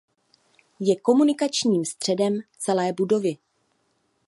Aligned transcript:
Je 0.79 0.95
komunikačním 0.99 1.85
středem 1.85 2.39
celé 2.57 2.93
budovy. 2.93 3.37